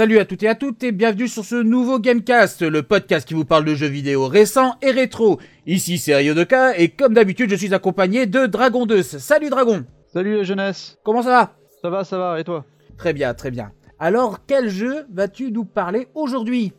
[0.00, 3.34] Salut à toutes et à toutes et bienvenue sur ce nouveau Gamecast, le podcast qui
[3.34, 5.38] vous parle de jeux vidéo récents et rétro.
[5.66, 9.02] Ici c'est Ryodoka et comme d'habitude je suis accompagné de Dragon 2.
[9.02, 11.52] Salut Dragon Salut jeunesse Comment ça va?
[11.82, 12.64] Ça va, ça va, et toi?
[12.96, 13.72] Très bien, très bien.
[13.98, 16.72] Alors quel jeu vas-tu nous parler aujourd'hui?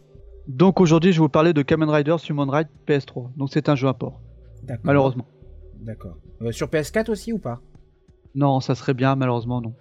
[0.48, 3.38] Donc aujourd'hui je vais vous parler de Kamen Rider Summon Ride PS3.
[3.38, 4.20] Donc c'est un jeu à port,
[4.64, 4.82] D'accord.
[4.84, 5.28] malheureusement.
[5.80, 6.18] D'accord.
[6.42, 7.62] Euh, sur PS4 aussi ou pas?
[8.34, 9.76] Non, ça serait bien, malheureusement non.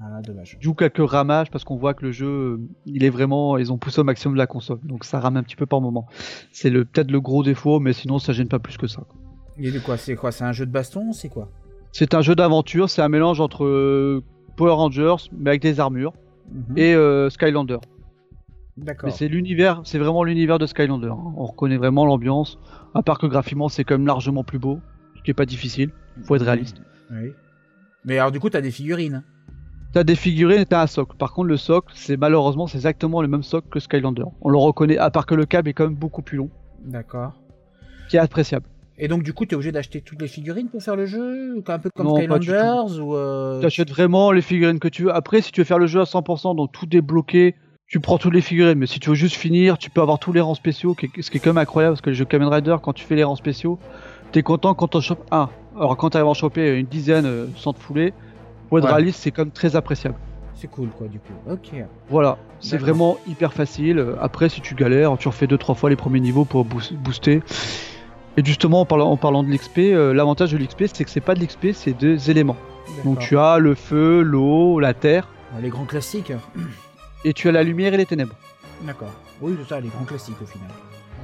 [0.00, 0.56] Ah dommage.
[0.58, 3.78] Je joue quelques ramages parce qu'on voit que le jeu, il est vraiment, ils ont
[3.78, 4.80] poussé au maximum de la console.
[4.82, 6.06] Donc ça rame un petit peu par moment.
[6.50, 9.02] C'est le peut-être le gros défaut, mais sinon ça gêne pas plus que ça.
[9.08, 9.20] quoi.
[9.56, 11.48] Et de quoi C'est quoi C'est un jeu de baston C'est quoi?
[11.92, 14.22] C'est un jeu d'aventure, c'est un mélange entre euh,
[14.56, 16.12] Power Rangers, mais avec des armures,
[16.52, 16.76] Mhm.
[16.76, 17.78] et euh, Skylander.
[18.76, 19.06] D'accord.
[19.08, 21.06] Mais c'est l'univers, c'est vraiment l'univers de Skylander.
[21.06, 21.32] hein.
[21.36, 22.58] On reconnaît vraiment l'ambiance.
[22.94, 24.80] À part que graphiquement, c'est quand même largement plus beau,
[25.16, 25.90] ce qui est pas difficile.
[26.24, 26.82] Faut être réaliste.
[27.12, 27.30] Oui.
[28.04, 29.22] Mais alors du coup t'as des figurines
[29.94, 31.16] T'as des figurines et t'as un socle.
[31.16, 34.24] Par contre, le socle, c'est malheureusement, c'est exactement le même socle que Skylander.
[34.42, 36.50] On le reconnaît, à part que le câble est quand même beaucoup plus long,
[36.84, 37.32] D'accord.
[38.08, 38.66] qui est appréciable.
[38.98, 41.78] Et donc du coup t'es obligé d'acheter toutes les figurines pour faire le jeu Un
[41.78, 45.14] peu comme Non, Skylanders ou euh, T'achètes vraiment les figurines que tu veux.
[45.14, 47.54] Après, si tu veux faire le jeu à 100%, donc tout débloqué,
[47.86, 48.78] tu prends toutes les figurines.
[48.78, 51.36] Mais si tu veux juste finir, tu peux avoir tous les rangs spéciaux, ce qui
[51.36, 53.36] est quand même incroyable, parce que les jeux Kamen Rider, quand tu fais les rangs
[53.36, 53.78] spéciaux,
[54.32, 55.50] t'es content quand t'en chopes un.
[55.76, 58.12] Alors quand t'arrives à en choper une dizaine euh, sans te fouler,
[58.68, 58.92] pour être Ouais.
[58.92, 60.16] réaliste, c'est quand même très appréciable.
[60.54, 61.32] C'est cool quoi du coup.
[61.50, 61.70] Ok.
[62.08, 64.14] Voilà, c'est vraiment hyper facile.
[64.20, 67.42] Après, si tu galères, tu refais deux trois fois les premiers niveaux pour boos- booster.
[68.36, 71.20] Et justement, en parlant, en parlant de l'XP, euh, l'avantage de l'XP, c'est que c'est
[71.20, 72.56] pas de l'XP, c'est des éléments.
[73.04, 75.28] Donc tu as le feu, l'eau, la terre,
[75.60, 76.32] Les grands classiques.
[77.24, 78.34] et tu as la lumière et les ténèbres.
[78.82, 79.12] D'accord.
[79.40, 80.68] Oui c'est ça, les grands classiques au final.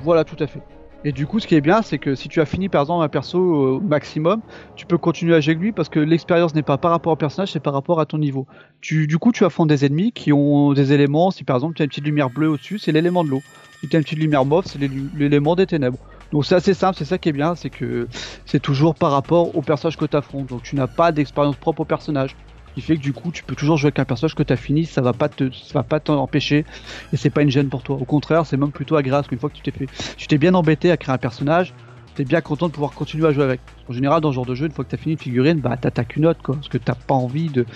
[0.04, 0.60] Voilà, tout à fait.
[1.02, 3.02] Et du coup, ce qui est bien, c'est que si tu as fini par exemple
[3.02, 4.42] un perso au maximum,
[4.76, 7.16] tu peux continuer à jouer avec lui parce que l'expérience n'est pas par rapport au
[7.16, 8.46] personnage, c'est par rapport à ton niveau.
[8.82, 11.30] Du coup, tu affrontes des ennemis qui ont des éléments.
[11.30, 13.42] Si par exemple tu as une petite lumière bleue au-dessus, c'est l'élément de l'eau.
[13.80, 15.96] Si tu as une petite lumière mauve, c'est l'élément des ténèbres.
[16.32, 18.06] Donc c'est assez simple, c'est ça qui est bien, c'est que
[18.44, 20.48] c'est toujours par rapport au personnage que tu affrontes.
[20.48, 22.36] Donc tu n'as pas d'expérience propre au personnage.
[22.80, 24.56] Qui fait que du coup, tu peux toujours jouer avec un personnage que tu as
[24.56, 26.64] fini, ça va pas te, ça va pas t'empêcher
[27.12, 27.96] et c'est pas une gêne pour toi.
[27.96, 29.86] Au contraire, c'est même plutôt agréable parce qu'une fois que tu t'es fait
[30.16, 31.74] tu t'es bien embêté à créer un personnage,
[32.14, 33.60] t'es bien content de pouvoir continuer à jouer avec.
[33.86, 35.76] En général, dans ce genre de jeu, une fois que t'as fini une figurine, bah
[35.76, 37.66] t'attaques une autre, quoi, parce que t'as pas envie de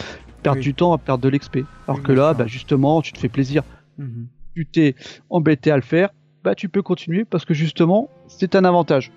[0.43, 0.64] perdre Oui.
[0.64, 1.59] du temps à perdre de l'XP.
[1.87, 3.62] Alors Oui, que là, bah justement, tu te fais plaisir.
[3.98, 4.28] Mhm.
[4.56, 4.94] Tu t'es
[5.28, 6.09] embêté à le faire,
[6.44, 9.12] bah tu peux continuer parce que justement, c'est un avantage.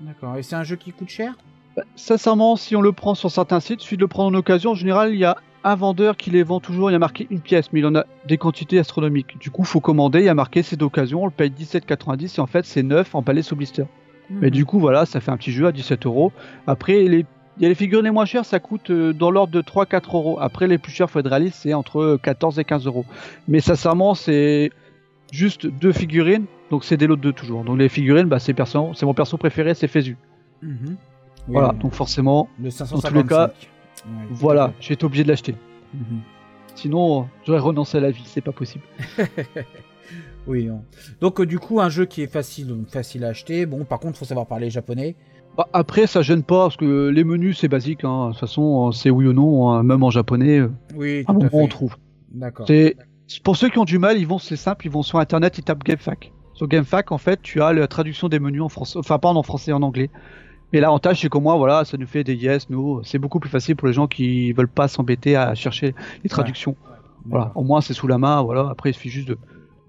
[0.00, 0.36] D'accord.
[0.36, 1.34] Et c'est un jeu qui coûte cher?
[1.76, 4.72] Bah, sincèrement, si on le prend sur certains sites, suffit de le prendre en occasion.
[4.72, 6.90] En général, il y a un vendeur qui les vend toujours.
[6.90, 9.38] Il y a marqué une pièce, mais il en a des quantités astronomiques.
[9.38, 10.20] Du coup, faut commander.
[10.20, 11.22] Il y a marqué c'est d'occasion.
[11.22, 13.84] On le paye 17,90 et en fait, c'est neuf emballé sous blister.
[14.30, 16.32] Mais du coup, voilà, ça fait un petit jeu à 17 euros.
[16.66, 17.26] Après, les...
[17.58, 20.14] il y a les figurines les moins chères, ça coûte euh, dans l'ordre de 3-4
[20.14, 20.38] euros.
[20.40, 23.04] Après, les plus chers, faut être réaliste, c'est entre 14 et 15 euros.
[23.46, 24.70] Mais sincèrement, c'est
[25.32, 27.64] juste deux figurines, donc c'est des lots de deux toujours.
[27.64, 28.92] Donc les figurines, bah, c'est perso...
[28.94, 30.16] c'est mon perso préféré, c'est Fezu.
[30.62, 30.96] Mhm.
[31.48, 33.26] Oui, Voilà, donc forcément, le tous les 555.
[33.28, 33.52] cas,
[34.04, 35.54] Ouais, voilà, j'ai été obligé de l'acheter.
[35.94, 36.20] Mhm.
[36.74, 38.84] Sinon, j'aurais renoncé à la vie, c'est pas possible.
[40.46, 40.66] Oui.
[40.66, 40.82] non.
[41.20, 43.64] Donc euh, du coup un jeu qui est facile, donc facile à acheter.
[43.64, 45.14] Bon, par contre, faut savoir parler japonais.
[45.56, 48.04] Bah, après, ça gêne pas, parce que les menus, c'est basique.
[48.04, 48.26] Hein.
[48.28, 51.30] De toute façon, euh, c'est oui ou non, hein, même en japonais, euh, Oui, à
[51.30, 51.56] un tout à moment, fait.
[51.62, 51.96] on trouve.
[52.32, 52.66] D'accord.
[52.66, 52.96] C'est
[53.44, 55.62] pour ceux qui ont du mal, ils vont, c'est simple, ils vont sur internet, ils
[55.62, 56.32] tapent GameFAQ.
[56.54, 59.42] Sur GameFAQ, en fait, tu as la traduction des menus en français, enfin pas en
[59.42, 60.10] français, en anglais.
[60.72, 63.02] Mais l'avantage, c'est qu'au moins, voilà, ça nous fait des yes, no.
[63.04, 66.76] C'est beaucoup plus facile pour les gens qui veulent pas s'embêter à chercher les traductions.
[67.26, 68.68] Voilà, au moins c'est sous la main, voilà.
[68.70, 69.38] Après, il suffit juste de.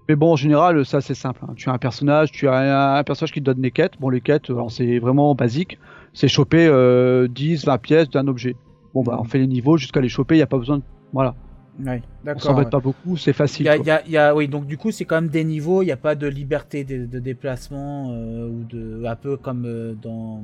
[0.08, 1.40] Mais bon, en général, ça c'est simple.
[1.48, 1.54] hein.
[1.56, 3.94] Tu as un personnage, tu as un, un personnage qui te donne des quêtes.
[3.98, 5.78] Bon, les quêtes, alors, c'est vraiment basique.
[6.12, 8.54] C'est choper euh, 10, 20 pièces d'un objet.
[8.92, 10.34] Bon, bah, on fait les niveaux jusqu'à les choper.
[10.34, 10.82] Il n'y a pas besoin de.
[11.12, 11.34] Voilà.
[11.82, 13.66] Ouais, On s'embête pas beaucoup, c'est Il facile.
[13.66, 15.42] y a, y a- il y a- oui, donc du coup, c'est quand même des
[15.44, 19.36] niveaux, il n'y a pas de liberté de, de déplacement euh, ou de un peu
[19.36, 20.40] comme euh, dans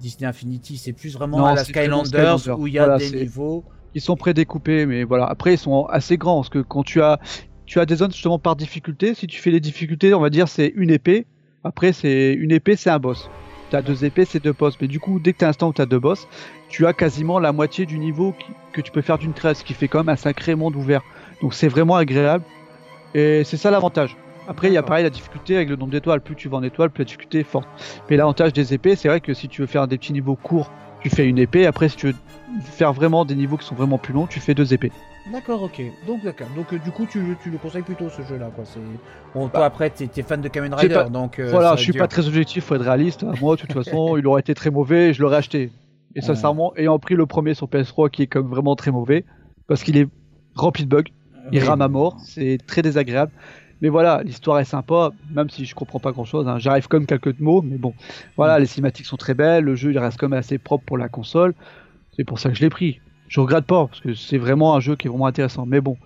[0.00, 2.58] Disney Infinity, c'est plus vraiment Non, à la Skylanders Skylanders.
[2.58, 3.64] où il y a Voilà, des niveaux.
[3.94, 5.26] Ils sont prédécoupés, mais voilà.
[5.26, 7.18] Après, ils sont assez grands parce que quand tu as,
[7.66, 9.14] tu as des zones justement par difficulté.
[9.14, 11.26] Si tu fais les difficultés, on va dire c'est une épée.
[11.64, 13.28] Après, c'est une épée, c'est un boss.
[13.70, 14.76] Tu as deux épées, c'est deux boss.
[14.80, 16.26] Mais du coup, dès que tu as un instant où tu as deux boss,
[16.68, 18.34] tu as quasiment la moitié du niveau
[18.72, 21.02] que tu peux faire d'une traite, ce qui fait quand même un sacré monde ouvert.
[21.40, 22.44] Donc c'est vraiment agréable.
[23.14, 24.16] Et c'est ça l'avantage.
[24.48, 26.20] Après, il y a pareil la difficulté avec le nombre d'étoiles.
[26.20, 27.68] Plus tu vas en étoiles, plus la difficulté est forte.
[28.08, 30.70] Mais l'avantage des épées, c'est vrai que si tu veux faire des petits niveaux courts,
[31.00, 31.66] tu fais une épée.
[31.66, 32.14] Après, si tu veux
[32.64, 34.90] faire vraiment des niveaux qui sont vraiment plus longs, tu fais deux épées.
[35.32, 35.80] D'accord, ok.
[36.06, 36.48] Donc d'accord.
[36.56, 38.64] Donc euh, du coup, tu, tu le conseilles plutôt ce jeu-là, quoi.
[38.64, 38.80] C'est
[39.34, 39.48] bon.
[39.48, 42.00] Toi après, t'es es fan de Kamen Rider, pas- donc euh, voilà, je suis dur.
[42.00, 43.24] pas très objectif, faut être réaliste.
[43.40, 45.70] Moi, de toute façon, il aurait été très mauvais, je l'aurais acheté.
[46.16, 46.22] Et Ouais.
[46.22, 49.24] sincèrement, ayant pris le premier sur PS3 qui est comme vraiment très mauvais,
[49.68, 50.08] parce qu'il est
[50.56, 51.04] rempli de bugs.
[51.52, 53.32] Il rame à mort, c'est très désagréable.
[53.80, 56.46] Mais voilà, l'histoire est sympa, même si je comprends pas grand chose.
[56.46, 56.58] Hein.
[56.58, 57.94] J'arrive comme quelques mots, mais bon.
[58.36, 58.60] Voilà, mm.
[58.60, 61.08] les cinématiques sont très belles, le jeu il reste quand même assez propre pour la
[61.08, 61.54] console.
[62.14, 63.00] C'est pour ça que je l'ai pris.
[63.30, 65.64] Je regrette pas, parce que c'est vraiment un jeu qui est vraiment intéressant.
[65.64, 65.96] Mais bon,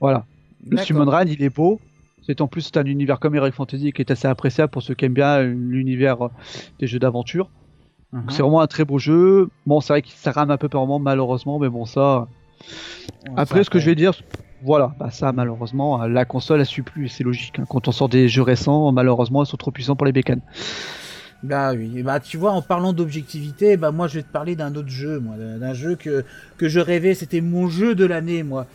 [0.00, 0.24] voilà.
[0.64, 1.80] Le Summon Run, il est beau.
[2.24, 5.04] C'est en plus un univers comme Heroic Fantasy qui est assez appréciable pour ceux qui
[5.04, 6.28] aiment bien l'univers euh,
[6.78, 7.50] des jeux d'aventure.
[8.14, 8.20] Uh-huh.
[8.28, 9.48] C'est vraiment un très beau jeu.
[9.66, 12.28] Bon, c'est vrai que ça rame un peu par moment, malheureusement, mais bon, ça.
[13.36, 14.12] Après, ce que je vais dire,
[14.62, 17.58] voilà, bah ça malheureusement, la console a su plus, c'est logique.
[17.58, 17.64] Hein.
[17.68, 20.42] Quand on sort des jeux récents, malheureusement, ils sont trop puissants pour les bécanes.
[21.42, 24.74] Bah oui, bah tu vois, en parlant d'objectivité, bah moi je vais te parler d'un
[24.74, 26.24] autre jeu, moi, d'un jeu que,
[26.56, 28.66] que je rêvais, c'était mon jeu de l'année, moi.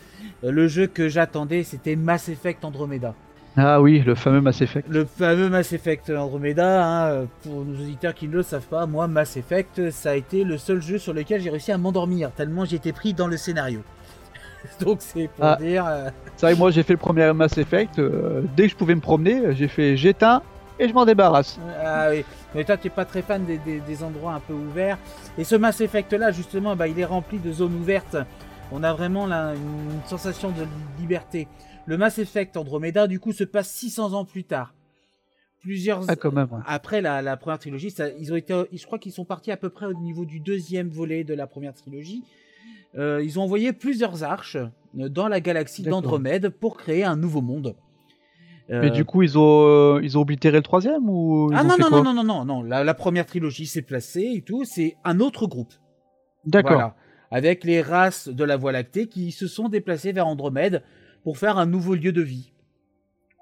[0.46, 3.16] Euh, le jeu que j'attendais, c'était Mass Effect Andromeda.
[3.58, 4.88] Ah oui, le fameux Mass Effect.
[4.90, 9.08] Le fameux Mass Effect Andromeda, hein, pour nos auditeurs qui ne le savent pas, moi
[9.08, 12.64] Mass Effect, ça a été le seul jeu sur lequel j'ai réussi à m'endormir, tellement
[12.64, 13.82] j'étais pris dans le scénario.
[14.80, 15.58] Donc c'est pour ah.
[15.60, 15.86] dire.
[15.86, 18.00] Euh, c'est vrai, moi j'ai fait le premier Mass Effect.
[18.00, 20.42] Euh, dès que je pouvais me promener, j'ai fait j'éteins
[20.80, 21.60] et je m'en débarrasse.
[21.84, 22.24] Ah oui,
[22.56, 24.98] mais toi tu pas très fan des, endroits un peu ouverts.
[25.38, 28.18] Et ce Mass Effect là, justement, bah, il est rempli de zones ouvertes.
[28.72, 30.66] On a vraiment là une sensation de
[31.00, 31.48] liberté.
[31.86, 34.74] Le Mass Effect Andromeda, du coup, se passe 600 ans plus tard.
[35.62, 39.24] Plusieurs ah, quand même, après la, première trilogie, ils ont été, je crois qu'ils sont
[39.24, 42.24] partis à peu près au niveau du deuxième volet de la première trilogie.
[42.96, 47.42] Euh, ils ont envoyé plusieurs arches euh, dans la galaxie d'Andromède pour créer un nouveau
[47.42, 47.76] monde.
[48.70, 52.04] Mais du coup, ils ont, ils ont oblitéré le troisième ou Ah non, non, non,
[52.04, 54.64] non, non, non, non, La, première trilogie s'est placée et tout.
[54.66, 55.74] C'est un autre groupe.
[56.46, 56.94] D'accord.
[57.32, 60.84] Avec les races de la Voie lactée qui se sont déplacées vers Andromède
[61.24, 62.54] pour faire un nouveau lieu de vie.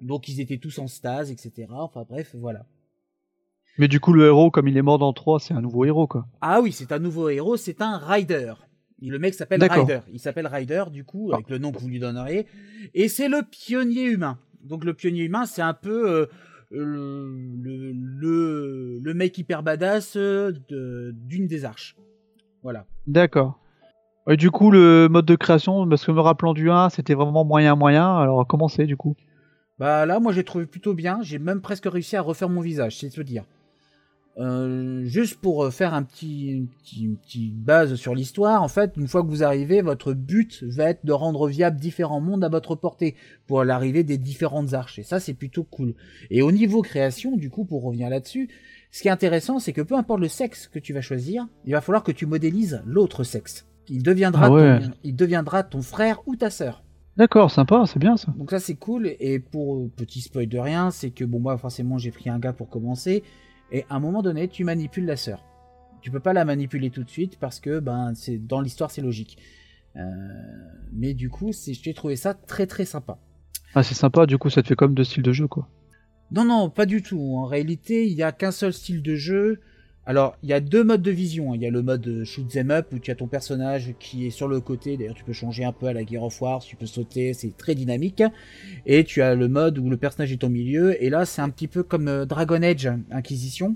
[0.02, 1.68] Donc ils étaient tous en stase, etc.
[1.72, 2.66] Enfin bref, voilà.
[3.78, 6.08] Mais du coup, le héros, comme il est mort dans 3, c'est un nouveau héros,
[6.08, 6.26] quoi.
[6.42, 8.54] Ah oui, c'est un nouveau héros, c'est un Rider.
[9.02, 10.02] Le mec s'appelle Ryder.
[10.12, 12.46] Il s'appelle Ryder, du coup, avec le nom que vous lui donneriez.
[12.94, 14.38] Et c'est le pionnier humain.
[14.64, 16.26] Donc le pionnier humain, c'est un peu euh,
[16.72, 21.96] le, le, le, mec hyper badass euh, d'une des arches.
[22.64, 22.86] Voilà.
[23.08, 23.60] D'accord.
[24.30, 27.44] Et du coup, le mode de création, parce que me rappelant du 1, c'était vraiment
[27.44, 28.18] moyen moyen.
[28.18, 29.16] Alors comment c'est du coup?
[29.80, 31.20] Bah là, moi j'ai trouvé plutôt bien.
[31.24, 33.44] J'ai même presque réussi à refaire mon visage, c'est se dire.
[34.38, 36.68] Euh, juste pour euh, faire un petit,
[36.98, 40.86] une, petite base sur l'histoire, en fait, une fois que vous arrivez, votre but va
[40.86, 45.00] être de rendre viable différents mondes à votre portée pour l'arrivée des différentes arches.
[45.00, 45.96] Et ça, c'est plutôt cool.
[46.30, 48.50] Et au niveau création, du coup, pour revenir là-dessus,
[48.92, 51.74] ce qui est intéressant, c'est que peu importe le sexe que tu vas choisir, il
[51.74, 53.68] va falloir que tu modélises l'autre sexe.
[53.90, 56.84] Il deviendra, ah ton, il deviendra ton frère ou ta sœur.
[57.18, 58.34] D'accord, sympa, c'est bien ça.
[58.38, 59.16] Donc ça c'est cool.
[59.20, 62.40] Et pour euh, petit spoil de rien, c'est que bon moi forcément j'ai pris un
[62.40, 63.24] gars pour commencer.
[63.72, 65.44] Et à un moment donné, tu manipules la sœur.
[66.02, 69.02] Tu peux pas la manipuler tout de suite parce que ben c'est dans l'histoire c'est
[69.02, 69.38] logique.
[69.96, 70.02] Euh,
[70.92, 73.20] mais du coup, j'ai trouvé ça très très sympa.
[73.76, 75.70] Ah c'est sympa, du coup ça te fait comme deux styles de jeu quoi.
[76.32, 77.36] Non non, pas du tout.
[77.38, 79.60] En réalité, il y a qu'un seul style de jeu.
[80.08, 81.54] Alors, il y a deux modes de vision.
[81.54, 84.32] Il y a le mode shoot them up où tu as ton personnage qui est
[84.32, 84.98] sur le côté.
[84.98, 87.56] D'ailleurs, tu peux changer un peu à la Gear of War, tu peux sauter, c'est
[87.56, 88.24] très dynamique.
[88.88, 91.02] Et tu as le mode où le personnage est au milieu.
[91.04, 93.76] Et là, c'est un petit peu comme euh, Dragon Age Inquisition,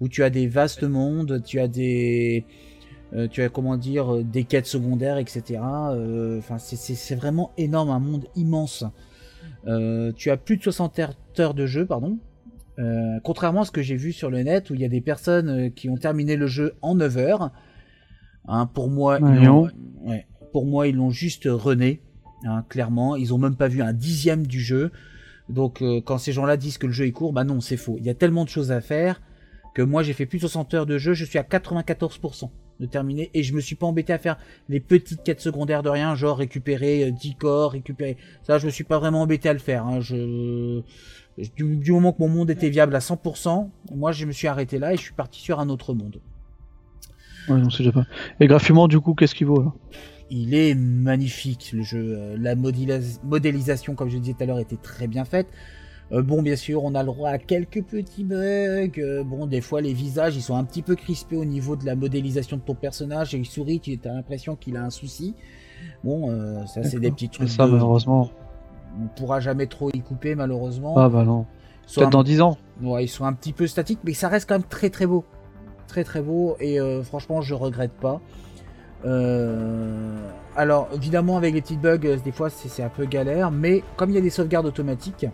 [0.00, 2.44] où tu as des vastes mondes, tu as des,
[3.12, 5.60] euh, tu as comment dire, euh, des quêtes secondaires, etc.
[6.38, 8.84] Enfin, c'est vraiment énorme, un monde immense.
[10.16, 10.98] tu as plus de 60
[11.38, 12.18] heures de jeu, pardon.
[12.78, 15.00] Euh, contrairement à ce que j'ai vu sur le net où il y a des
[15.00, 17.50] personnes euh, qui ont terminé le jeu en 9 heures.
[18.46, 19.68] Hein, pour moi, ils l'ont,
[20.52, 22.02] pour moi, ils l'ont juste rené.
[22.44, 24.92] Hein, clairement, ils ont même pas vu un dixième du jeu.
[25.48, 27.96] Donc, euh, quand ces gens-là disent que le jeu est court, bah non, c'est faux.
[27.98, 29.20] Il y a tellement de choses à faire
[29.74, 31.14] que moi, j'ai fait plus de 60 heures de jeu.
[31.14, 34.80] Je suis à 94% de terminer et je me suis pas embêté à faire les
[34.80, 38.16] petites quêtes secondaires de rien, genre récupérer 10 corps, récupérer.
[38.42, 39.86] Ça, je me suis pas vraiment embêté à le faire.
[39.86, 40.00] Hein.
[40.00, 40.82] Je
[41.56, 44.92] du, moment que mon monde était viable à 100%, moi je me suis arrêté là
[44.92, 46.20] et je suis parti sur un autre monde.
[47.48, 48.06] Ouais, non, c'est déjà pas.
[48.40, 49.72] Et graphiquement, du coup, qu'est-ce qu'il vaut
[50.30, 52.16] Il est magnifique le jeu.
[52.18, 55.46] Euh, la modélisation, comme je disais tout à l'heure, était très bien faite.
[56.10, 58.90] Euh, bon, bien sûr, on a le droit à quelques petits bugs.
[58.98, 61.84] Euh, bon, des fois, les visages, ils sont un petit peu crispés au niveau de
[61.84, 63.34] la modélisation de ton personnage.
[63.34, 65.34] Et il sourit, tu as l'impression qu'il a un souci.
[66.02, 67.48] Bon, ça, c'est des petits trucs.
[67.48, 68.30] Ça, malheureusement
[69.00, 70.94] on pourra jamais trop y couper malheureusement.
[70.96, 71.46] Ah bah non.
[71.94, 72.58] Peut-être dans 10 ans.
[72.82, 75.24] Ouais, ils sont un petit peu statiques, mais ça reste quand même très très beau.
[75.86, 78.20] Très très beau, et euh, franchement, je regrette pas.
[79.06, 83.82] Euh, alors, évidemment, avec les petits bugs, euh, des fois c'est un peu galère, mais
[83.96, 85.26] comme il y a des sauvegardes automatiques,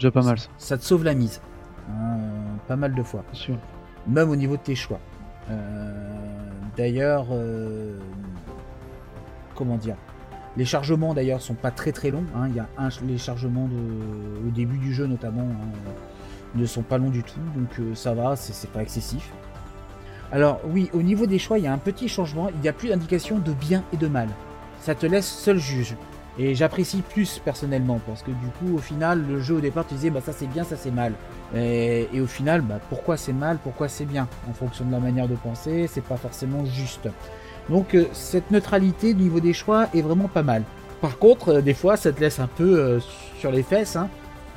[0.00, 0.38] déjà pas mal.
[0.58, 1.40] Ça, te sauve la mise.
[1.90, 2.16] Hein,
[2.66, 3.22] pas mal de fois.
[3.32, 3.56] sûr.
[4.06, 5.00] Même au niveau de tes choix.
[6.76, 7.26] D'ailleurs,
[9.54, 9.96] comment dire?
[10.56, 12.24] Les chargements d'ailleurs sont pas très très longs.
[12.34, 12.48] hein.
[12.48, 15.68] Il y a un, les chargements de, au début du jeu notamment hein,
[16.56, 19.30] ne sont pas longs du tout, donc euh, ça va, c'est c'est pas excessif.
[20.32, 22.48] Alors oui, au niveau des choix, il y a un petit changement.
[22.48, 24.28] Il n'y a plus d'indication de bien et de mal.
[24.80, 25.94] Ça te laisse seul juge.
[26.38, 29.94] Et j'apprécie plus personnellement parce que du coup, au final, le jeu au départ, tu
[29.94, 31.12] disais bah ça c'est bien, ça c'est mal.
[31.54, 34.28] Et, au final, bah pourquoi c'est mal, pourquoi c'est bien?
[34.48, 37.08] En fonction de la manière de penser, c'est pas forcément juste.
[37.68, 40.62] Donc euh, cette neutralité au niveau des choix est vraiment pas mal.
[41.00, 43.00] Par contre, euh, des fois, ça te laisse un peu euh,
[43.38, 44.08] sur les fesses, hein,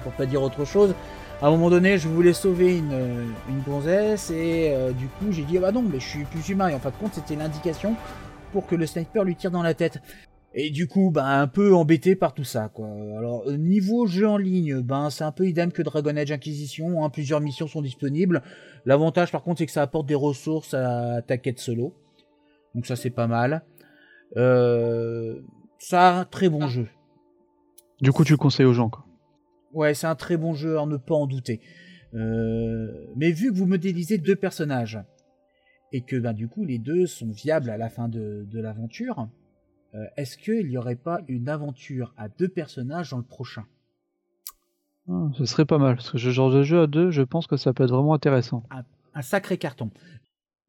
[0.04, 0.94] pour pas dire autre chose.
[1.42, 5.58] À un moment donné, je voulais sauver une, une gonzesse et du coup, j'ai dit
[5.58, 6.70] ah bah non, mais je suis plus humain.
[6.70, 7.96] Et en fin de compte, c'était l'indication
[8.54, 10.00] pour que le sniper lui tire dans la tête.
[10.56, 12.88] Et du coup, ben un peu embêté par tout ça, quoi.
[13.18, 17.04] Alors euh, niveau jeu en ligne, ben c'est un peu idem que Dragon Age Inquisition.
[17.04, 18.44] Hein, plusieurs missions sont disponibles.
[18.86, 21.96] L'avantage, par contre, c'est que ça apporte des ressources à ta quête solo.
[22.76, 23.64] Donc ça, c'est pas mal.
[24.38, 25.42] Euh,
[25.80, 26.88] ça un très bon jeu.
[28.02, 29.06] Du coup, tu le conseilles aux gens, quoi.
[29.74, 31.62] Ouais, c'est un très bon jeu, à ne pas en douter.
[32.14, 35.00] Euh, mais vu que vous modélisez deux personnages,
[35.92, 39.30] et que ben, du coup les deux sont viables à la fin de, de l'aventure,
[39.96, 43.66] euh, est-ce qu'il n'y aurait pas une aventure à deux personnages dans le prochain?
[45.10, 47.48] Ah, ce serait pas mal, parce que ce genre de jeu à deux, je pense
[47.48, 48.64] que ça peut être vraiment intéressant.
[49.14, 49.92] Un sacré carton.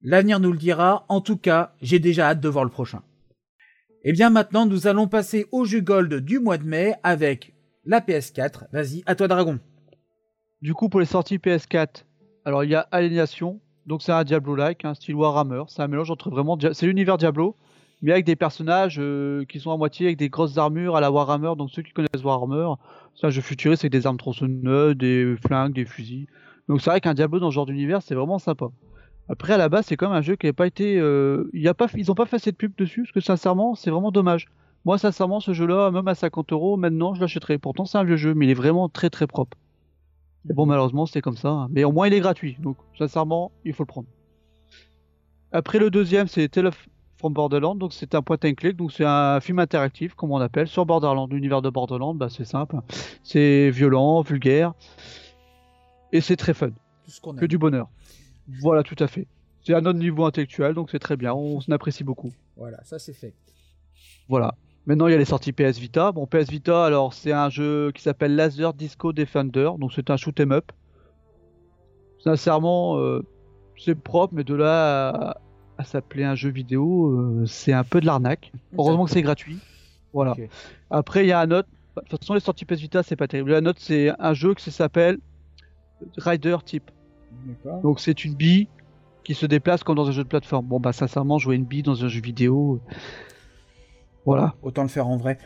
[0.02, 3.02] L'avenir nous le dira, en tout cas, j'ai déjà hâte de voir le prochain.
[4.02, 7.54] Et bien maintenant, nous allons passer au jeu Gold du mois de mai avec
[7.86, 8.66] la PS4.
[8.72, 9.58] Vas-y, à toi Dragon.
[10.60, 12.04] Du coup, pour les sorties PS4,
[12.44, 15.62] alors il y a Alienation, donc c'est un Diablo-like, un style Warhammer.
[15.68, 16.58] C'est un mélange entre vraiment.
[16.72, 17.56] C'est l'univers Diablo,
[18.04, 21.10] mais avec des personnages euh, qui sont à moitié avec des grosses armures à la
[21.10, 21.54] Warhammer.
[21.56, 22.74] Donc ceux qui connaissent Warhammer,
[23.14, 26.26] c'est un jeu futuriste avec des armes tronçonneuses, des flingues, des fusils.
[26.68, 28.66] Donc c'est vrai qu'un Diablo dans ce genre d'univers, c'est vraiment sympa.
[29.30, 30.98] Après, à la base, c'est quand même un jeu qui n'a pas été.
[31.00, 33.90] euh, a pas, ils n'ont pas fait assez de pub dessus, parce que sincèrement, c'est
[33.90, 34.48] vraiment dommage.
[34.84, 37.56] Moi, sincèrement, ce jeu-là, même à 50 euros, maintenant, je l'achèterais.
[37.56, 39.56] Pourtant, c'est un vieux jeu, mais il est vraiment très très propre.
[40.50, 41.48] Et bon, malheureusement, c'est comme ça.
[41.48, 41.68] hein.
[41.70, 42.58] Mais au moins, il est gratuit.
[42.60, 44.08] Donc, sincèrement, il faut le prendre.
[45.52, 46.86] Après, le deuxième, c'est Tale of
[47.24, 47.78] from Borderland.
[47.78, 48.76] Donc, c'est un point and click.
[48.76, 51.32] Donc, c'est un film interactif, comme on appelle, sur Borderland.
[51.32, 52.76] L'univers de Borderland, bah, c'est simple.
[53.22, 54.74] C'est violent, vulgaire.
[56.12, 56.70] Et c'est très fun.
[57.06, 57.88] Ce Que du bonheur.
[58.60, 59.26] Voilà, tout à fait.
[59.62, 61.32] C'est un autre niveau intellectuel, donc c'est très bien.
[61.32, 62.32] On s'en apprécie beaucoup.
[62.58, 63.32] Voilà, ça c'est fait.
[64.28, 64.54] Voilà.
[64.86, 66.12] Maintenant, il y a les sorties PS Vita.
[66.12, 69.70] Bon, PS Vita, alors, c'est un jeu qui s'appelle Laser Disco Defender.
[69.78, 70.72] Donc, c'est un shoot 'em up.
[72.18, 73.22] Sincèrement, euh,
[73.78, 75.40] c'est propre, mais de là à,
[75.78, 78.52] à s'appeler un jeu vidéo, euh, c'est un peu de l'arnaque.
[78.78, 79.58] Heureusement que c'est gratuit.
[80.12, 80.34] Voilà.
[80.90, 81.68] Après, il y a un autre.
[81.96, 83.50] De toute façon, les sorties PS Vita, c'est pas terrible.
[83.52, 85.18] La note, c'est un jeu qui s'appelle
[86.16, 86.90] Rider Type.
[87.82, 88.68] Donc, c'est une bille
[89.24, 90.66] qui se déplace comme dans un jeu de plateforme.
[90.66, 92.80] Bon, bah, sincèrement, jouer une bille dans un jeu vidéo.
[92.88, 92.94] euh,
[94.24, 94.54] Voilà.
[94.62, 95.38] Autant le faire en vrai.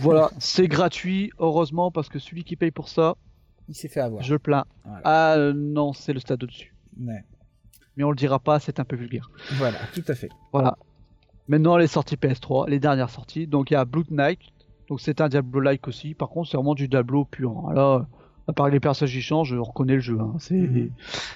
[0.00, 3.14] Voilà, c'est gratuit, heureusement, parce que celui qui paye pour ça,
[3.68, 4.22] Il s'est fait avoir.
[4.22, 4.64] je le plains.
[4.84, 5.00] Voilà.
[5.04, 6.74] Ah euh, non, c'est le stade au-dessus.
[7.00, 7.24] Ouais.
[7.96, 9.30] Mais on le dira pas, c'est un peu vulgaire.
[9.52, 10.30] Voilà, tout à fait.
[10.52, 10.76] Voilà.
[11.48, 13.46] Maintenant, les sorties PS3, les dernières sorties.
[13.46, 14.40] Donc, il y a Blood Knight.
[14.88, 16.14] Donc, c'est un Diablo-like aussi.
[16.14, 17.50] Par contre, c'est vraiment du Diablo pur.
[17.68, 17.74] hein.
[17.74, 18.06] Là,
[18.48, 20.18] à part que les personnages qui changent, on reconnaît le jeu.
[20.20, 20.34] hein.
[20.38, 20.90] C'est Mhm.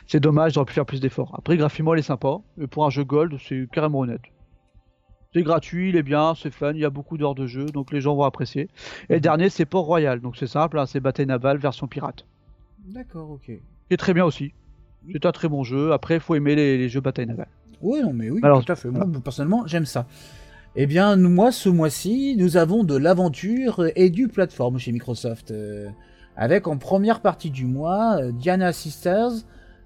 [0.06, 1.34] c'est dommage, j'aurais pu faire plus d'efforts.
[1.36, 2.38] Après, graphiquement, il est sympa.
[2.56, 4.22] Mais pour un jeu Gold, c'est carrément honnête.
[5.34, 7.92] C'est gratuit, il est bien, c'est fun, il y a beaucoup d'heures de jeu, donc
[7.92, 8.70] les gens vont apprécier.
[9.10, 10.20] Et le dernier, c'est Port Royal.
[10.20, 12.25] Donc, c'est simple, hein, c'est bataille navale version pirate.
[12.86, 13.50] D'accord, ok.
[13.90, 14.52] Est très bien aussi.
[15.12, 15.92] C'est un très bon jeu.
[15.92, 17.48] Après, il faut aimer les, les jeux bataille navale.
[17.82, 18.88] Oui, non, mais oui, Alors, tout à fait.
[18.88, 20.06] Moi, personnellement, j'aime ça.
[20.76, 25.50] Eh bien, nous, moi, ce mois-ci, nous avons de l'aventure et du plateforme chez Microsoft.
[25.50, 25.88] euh,
[26.36, 29.30] avec en première partie du mois, euh, Diana Sisters,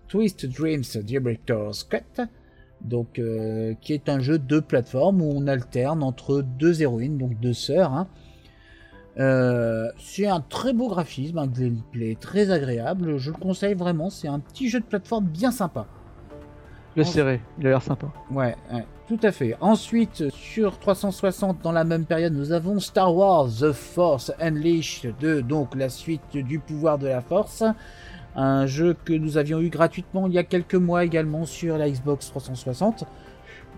[0.09, 2.23] Twist Dreams Director's Cut.
[2.81, 7.39] Donc, euh, qui est un jeu de plateforme où on alterne entre deux héroïnes, donc
[7.39, 7.93] deux sœurs.
[7.93, 8.09] hein.
[9.19, 13.19] Euh, c'est un très beau graphisme, un gameplay très agréable.
[13.19, 14.11] Je le conseille vraiment.
[14.11, 15.87] C'est un petit jeu de plateforme bien sympa.
[16.97, 18.09] Le serré, il a l'air sympa.
[18.33, 19.57] Ouais, ouais, tout à fait.
[19.61, 25.43] Ensuite, sur 360, dans la même période, nous avons Star Wars The Force Unleashed 2,
[25.43, 27.63] donc la suite du pouvoir de la Force.
[28.35, 31.89] Un jeu que nous avions eu gratuitement il y a quelques mois également sur la
[31.89, 33.05] Xbox 360.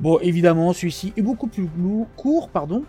[0.00, 1.68] Bon, évidemment, celui-ci est beaucoup plus
[2.16, 2.84] court, pardon.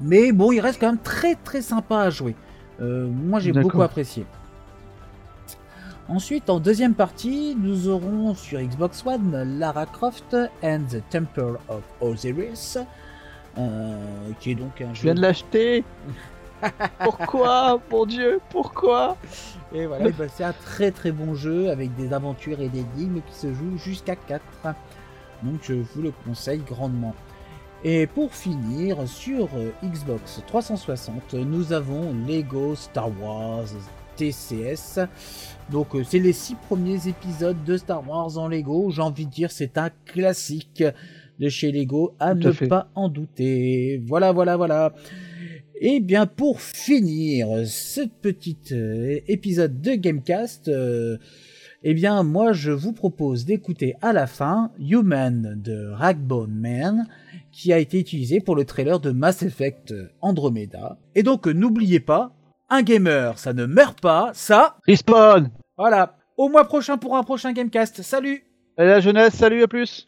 [0.00, 2.34] Mais bon, il reste quand même très très sympa à jouer.
[2.80, 4.24] Euh, moi, j'ai beaucoup apprécié.
[6.08, 11.82] Ensuite, en deuxième partie, nous aurons sur Xbox One Lara Croft and the Temple of
[12.00, 12.78] Osiris,
[13.58, 13.98] euh,
[14.40, 15.02] qui est donc un Je jeu.
[15.04, 15.84] viens de l'acheter
[17.04, 17.78] Pourquoi?
[17.90, 19.16] Mon dieu, pourquoi?
[19.72, 23.20] Et voilà, ben, c'est un très très bon jeu avec des aventures et des énigmes
[23.28, 24.42] qui se jouent jusqu'à 4.
[25.42, 27.14] Donc je vous le conseille grandement.
[27.84, 33.68] Et pour finir, sur euh, Xbox 360, nous avons Lego Star Wars
[34.16, 34.98] TCS.
[35.70, 38.90] Donc euh, c'est les six premiers épisodes de Star Wars en Lego.
[38.90, 40.82] J'ai envie de dire c'est un classique
[41.38, 44.02] de chez Lego, à ne pas en douter.
[44.04, 44.92] Voilà, voilà, voilà.
[45.80, 50.68] Et eh bien pour finir ce petit euh, épisode de Gamecast,
[51.84, 57.06] eh bien moi je vous propose d'écouter à la fin Human de Ragbone Man
[57.52, 60.98] qui a été utilisé pour le trailer de Mass Effect Andromeda.
[61.14, 62.32] Et donc n'oubliez pas,
[62.68, 64.76] un gamer ça ne meurt pas, ça...
[64.86, 65.50] Respawn.
[65.76, 68.44] Voilà, au mois prochain pour un prochain Gamecast, salut.
[68.78, 70.07] Et la jeunesse, salut, à plus